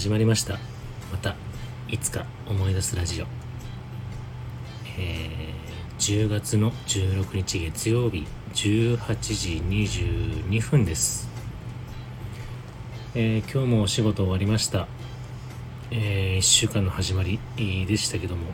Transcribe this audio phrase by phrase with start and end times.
[0.00, 0.54] 始まりました。
[1.12, 1.36] また
[1.90, 3.26] いつか思い出すラジオ。
[4.98, 9.62] えー、10月の16日月曜日18時
[10.48, 11.28] 22分です。
[13.14, 14.88] えー、今日もお仕事終わりました。
[15.90, 17.38] えー、1週間の始まり
[17.86, 18.46] でしたけども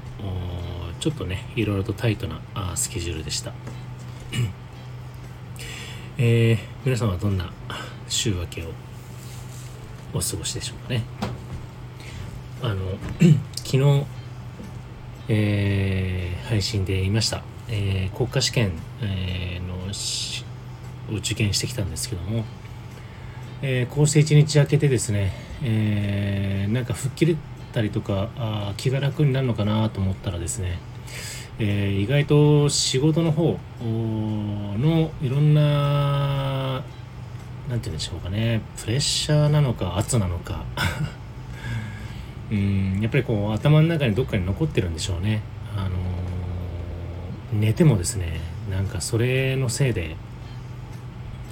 [0.99, 3.53] ちょっとねいろいろとタイトなあスケジュールでした。
[6.19, 7.53] えー、皆さんはどんな
[8.09, 8.71] 週明けを
[10.13, 11.26] お過ごしでしょうかね。
[12.67, 12.99] あの
[13.63, 14.05] 昨日、
[15.29, 22.45] えー、配信で言いました、えー、国家試験、えー、のを受験してきたんですけども、
[23.63, 27.37] えー、こうして一日明けてですね、えー、なんか吹っ切れ
[27.73, 30.81] たりとかあ気が楽になるのかなと思ったらですね
[31.59, 36.83] えー、意外と仕事の方のいろんな
[37.67, 40.65] 何て言うんでしょうかねプレッシャーなのか圧なのか
[42.51, 45.43] うんやっぱりこう頭の中にどっかに残ってるんでしょうね。
[45.77, 50.17] あのー、寝てもですねなんかそれのせいで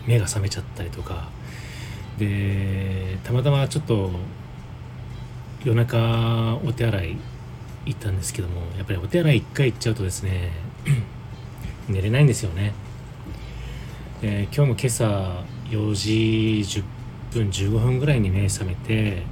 [0.07, 1.29] 目が覚めちゃったりとか。
[2.19, 4.11] でたまたまちょっと
[5.65, 7.17] 夜中お手洗い
[7.87, 10.51] 行ったんですけどもやっぱりお手洗い1回行っちゃうとですね
[11.89, 12.73] 寝れないんですよね、
[14.23, 16.85] えー、今日も今朝4時10
[17.33, 19.23] 分15分ぐらいに目覚めて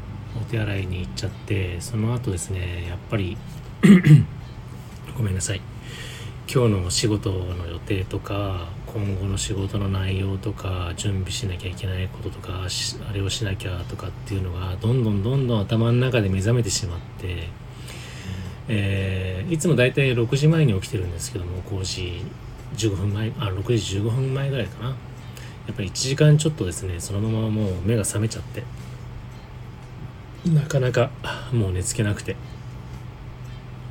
[0.41, 3.37] お手洗いに行っちゃってその後ですねやっぱり
[5.17, 5.61] ごめんなさい。
[6.53, 17.49] 今日の仕事の予定とか今後の仕事の内容とか準備しなきゃいけないこととかあれをしなきゃとかっていうのがどんどんどんどん頭の中で目覚めてしまって
[18.69, 22.25] えー、いつも大体6時前に起きてるんですけども5時
[22.77, 24.89] 15分前あ6時15分前ぐらいかな。
[24.89, 28.63] やっぱり1時間ちょっとですねそのままもう目が覚めちゃって。
[30.47, 31.11] なかなか
[31.53, 32.37] もう寝つけなくて。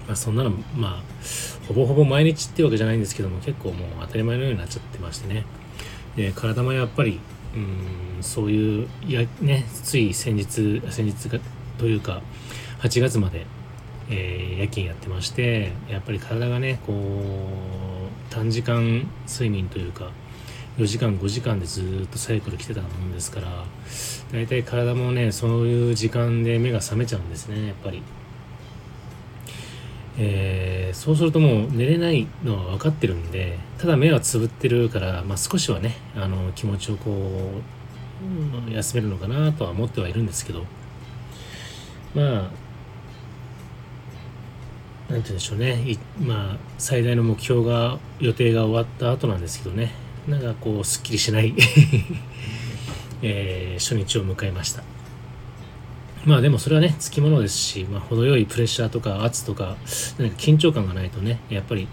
[0.08, 1.04] まあそんなのまあ
[1.68, 5.46] ほぼほぼ毎日ってわけじゃないんですけども結構もう当たり前のようになっちゃってましてね。
[6.16, 7.20] で体もやっぱり
[7.56, 7.58] う
[8.20, 11.40] んそういうやねつい先日先日が
[11.78, 12.22] というか
[12.82, 13.46] 8月まで
[14.10, 20.12] えー、夜勤やってましてやっぱり体がねこう短時間睡眠というか
[20.82, 23.66] 4時間5時間でずっとサイクル来てたもんですから
[24.32, 28.02] 大体体もねそういう時間で目が覚めちゃうんですねやっぱり、
[30.18, 37.12] えー、そうするともう寝れないのは分かってるんでただ目はつぶってるから、まあ、少しはねあの気持ちをこ
[38.68, 40.66] う休めるのかなとは思ってはいるんですけど
[42.16, 42.62] まあ
[45.12, 45.98] なんて言うんでしょうね。
[46.22, 49.92] まあ最大の目標が予定が終わった後なんですけどね。
[50.28, 51.54] なんかこうすっきりしない
[53.24, 54.84] えー、初日を迎えました。
[56.26, 59.64] まあでもそれはねつきものですし、まあ、程よいプレッシャーとか圧とか
[60.20, 61.88] なんか緊張感がないとねやっぱり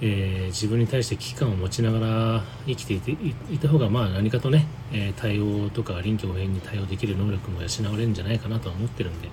[0.00, 3.12] えー、自分に対して危機感を持ちながら生きていて
[3.50, 9.28] いた方がまあ何かとね、えー、対応とか臨機応変に対応できる能力も養われるんじゃないかなとは思ってるんで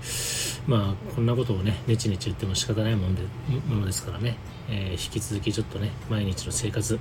[0.68, 3.24] まあこんなことをねネチネチ言っても仕方ないもんで
[3.68, 4.38] ものですからね、
[4.70, 7.00] えー、引き続きちょっとね毎日の生活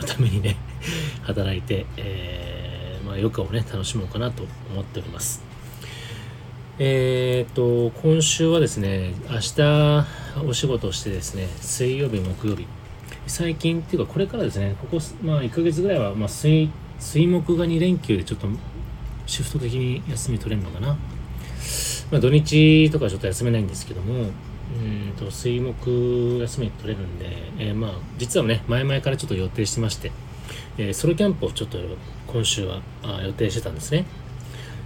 [0.00, 0.56] のためにね
[1.22, 5.47] 働いて、えー、まあ、余暇をね楽しもうかなと思っております。
[6.80, 10.06] えー、っと今週はですね明日
[10.46, 12.68] お仕事をしてですね水曜日木曜日。
[13.26, 18.46] 最近っていうかこれからですねここ、まあ、1ヶ月ぐらいは、まあ、水水木が2連休でちょっと
[19.26, 20.96] シフト的に休み取れるのかな、
[22.10, 27.26] まあ、土日とかちょっと休めないんですけどもうんと水木休み取れるんで、
[27.58, 30.12] えー、まあ実はね前々からちょっと予定してまして、
[30.78, 31.78] えー、ソロキャンプをちょっと
[32.28, 34.06] 今週はあ予定してたんですね。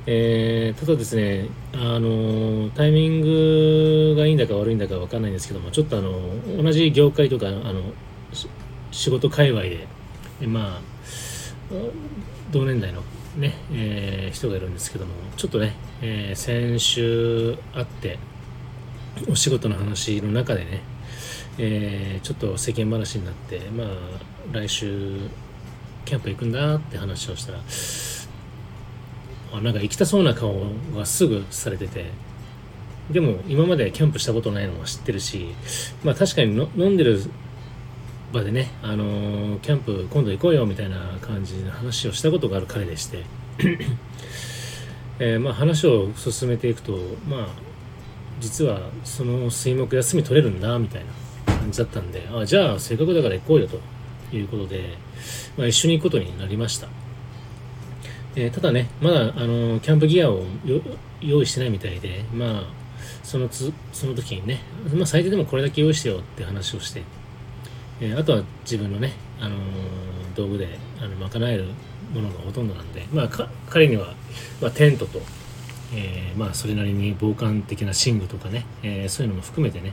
[0.06, 6.20] えー、ただですね、あのタイミングがいいんだか悪いんだか分かんないんですけども、ちょっとあの
[6.62, 7.82] 同じ業界とかあの
[8.90, 9.86] 仕事界隈で、
[10.46, 10.80] まあ、
[12.50, 13.02] 同年代の
[13.36, 18.18] ね、えー、人がいるんですけども、ちょっとね、えー、先週会って、
[19.30, 20.82] お仕事の話の中でね、
[21.58, 23.88] え、ちょっと世間話になって、まあ、
[24.52, 25.18] 来週、
[26.04, 27.60] キャンプ行くんだって話をしたら、
[29.52, 30.66] あなんか行きたそうな顔
[30.96, 32.06] がすぐされてて、
[33.10, 35.54] でも今までキャンプしたことないのは知ってるし、
[36.04, 37.22] まあ確かに飲んでる
[38.32, 43.24] 場でね、あのー、キャンプ今度行こうよみたいな感じの話をしたことがある彼でして
[45.18, 47.48] えー、まあ話を進めていくと、まあ
[48.40, 51.04] 実はその水木休み取れるんだみたい
[51.46, 53.78] な感じだったんで、あじゃあせっかくだから行こうよと
[54.34, 54.96] いうことで、
[55.56, 56.88] まあ、一緒に行くことになりました。
[58.34, 60.44] えー、ただねまだあのキャンプギアを
[61.20, 62.82] 用意してないみたいでまあ
[63.22, 64.60] そのつその時にね、
[64.92, 67.02] まあ、最低でもこれだけ用意してよって話をして、
[68.00, 69.56] えー、あとは自分のね、あの、
[70.34, 71.66] 道具であの賄える
[72.12, 74.14] ものがほとんどなんで、まあ、彼には、
[74.60, 75.20] まあ、テントと、
[75.94, 79.92] え、まあ、それなりに防寒的な寝具とかね、えそういうのも含めてね、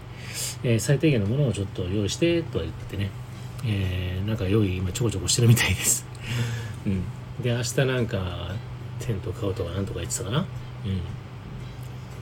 [0.63, 3.09] え最低限のものをちょっと用意してとは言ってね、
[3.65, 6.05] えなんか用意今ちょこちょこしてるみたいです。
[6.87, 7.03] うん、
[7.41, 8.51] で明日なんか
[8.99, 10.45] テント買うとかなんとか言ってたかな？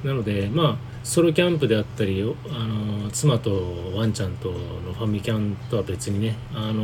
[0.03, 6.83] うん、なのでまあソロキャンプであったりあの妻とワンちゃんとのファミキャンとは別にねあの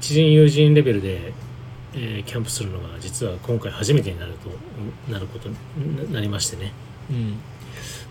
[0.00, 1.32] 知人友人レベルで、
[1.94, 6.72] えー、キャンプするのが実は今回初めてになるとなることになりましてね、
[7.10, 7.30] うん。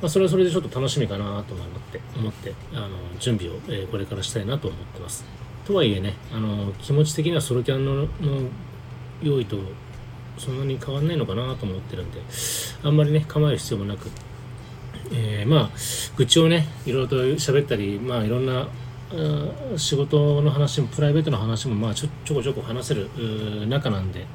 [0.01, 5.23] まあ、それはそれでちょっと楽しみかなと思って思ってあの準備を、えー、これからしたいなと思ってます
[5.65, 8.07] とはいえねあの気持ち的にはソロキャンのの
[9.21, 9.57] 用意と
[10.37, 12.19] そんなに変わんないのかなと思ってるんで
[12.83, 14.09] あんまりね構える必要もなく、
[15.11, 15.69] えー、まあ
[16.17, 18.67] 愚痴をねいろいろと喋ったりまあいろんな
[19.77, 23.07] 仕事の話もプライベートの話もまあちょちょこちょこ話せる
[23.67, 24.25] 中なんで、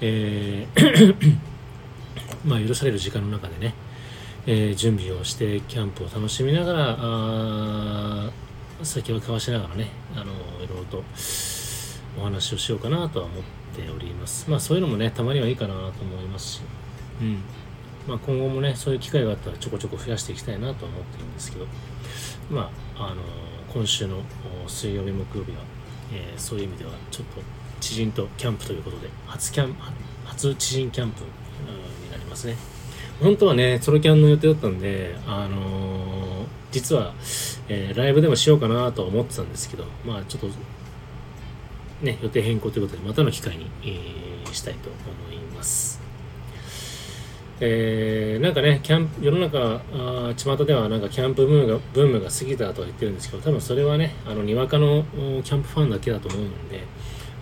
[0.00, 1.38] えー
[2.44, 3.74] まあ許される時間の中でね、
[4.46, 8.30] えー、準備をしてキャンプを楽しみながら
[8.82, 10.32] 先を交わしながらねあの
[10.62, 11.04] いろいろと
[12.18, 13.42] お話をしようかなとは思っ
[13.76, 14.50] ております。
[14.50, 16.60] まあそういうのもねたまにはいいかなと思いますし、
[17.20, 17.42] うん。
[18.08, 21.66] まあ、今後もねそういう機会があったらちょこちょこ増やしていきたいなとは思ってるんですけど。
[22.50, 23.22] まああの
[23.72, 24.20] 今週の
[24.66, 25.58] 水曜日木曜日は、
[26.12, 27.40] えー、そういう意味ではちょっと
[27.80, 29.74] 知人とキャンプということで初キャン
[30.24, 32.56] 初知人キャンプ、になりますね。
[33.20, 35.89] 本当はねソロキャンの予定だったんであのー、
[36.70, 37.14] 実は、
[37.68, 40.48] えー、ライブでもしようかなと思ってたんですけどまあちょっと
[42.02, 46.00] ね、予定変更ということで、またの機会に、えー、したいと思います。
[47.62, 55.04] えー、なんかね、キャンプ、世の中、あ巷ではなんかキャンプブームがブームが過ぎたとは言ってるんですけど、多分それはね、あの、にわかの
[55.42, 56.84] キャンプファンだけだと思うので、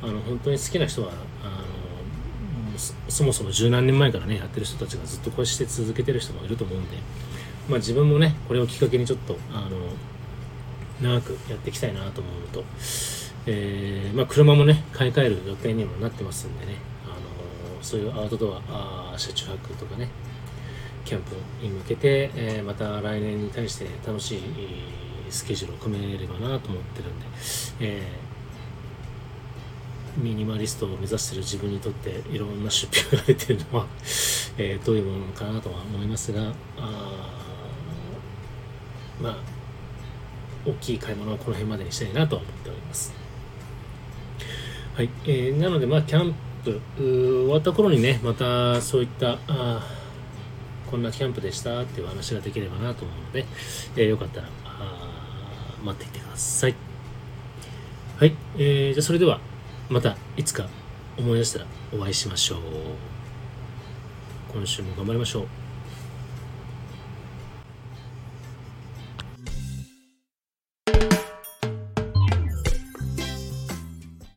[0.03, 1.13] あの、本当に好きな人は、
[1.45, 2.79] あの、
[3.09, 6.97] そもそも十何年前からね、やってる人たちがずっとこうして続けてる人もいると思うんで、
[7.69, 9.77] まあ自分もね、これをきっかけにちょっと、あの、
[11.01, 12.65] 長くやっていきたいなと思うのと、
[13.47, 16.75] えー、まあ、車もね買い替える予定にもなってますんでね、
[17.05, 20.09] あのそういうアウトドアあ車中泊とかね
[21.05, 24.41] キャンプに向けて、えー、また来年に対して楽しい
[25.31, 27.27] スケジュールを組めればなと思ってるんで、
[27.81, 33.87] えー、ミニマリストを目指してる自分にとっていろんな出費が出てるのは
[34.61, 37.31] えー、どういうものかなとは思いますがあ
[39.21, 39.37] まあ
[40.67, 43.13] 大きい買い物はこの辺までにしたいなと思っております。
[44.95, 46.35] はい、えー、なので、まあ、キャン
[46.65, 49.87] プ終わった頃にね、またそういったあ
[50.91, 53.45] こんなキャンプでしたっていう話ができればなと思うので、
[53.97, 56.75] えー、よかったらあ待っていてください。
[58.19, 59.41] はい、えー、じゃあそれでは
[59.89, 60.67] またいつか
[61.17, 62.59] 思い出したらお会いしましょう。
[64.53, 65.58] 今週も頑張りましょう。